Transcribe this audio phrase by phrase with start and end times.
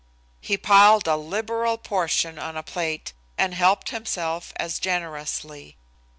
[0.39, 5.77] He piled a liberal portion on any plate and helped himself as generously.